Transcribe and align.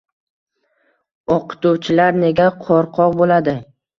O'qituvchilar 1.35 2.17
nega 2.23 2.49
qo'rqoq 2.65 3.17
bo'ladi? 3.23 3.55